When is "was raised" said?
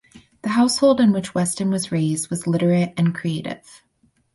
1.69-2.31